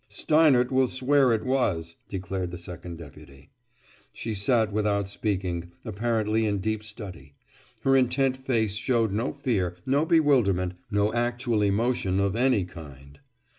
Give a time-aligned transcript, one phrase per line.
[0.09, 3.51] "Steinert will swear it was," declared the Second Deputy.
[4.11, 7.35] She sat without speaking, apparently in deep study.
[7.81, 13.19] Her intent face showed no fear, no bewilderment, no actual emotion of any kind.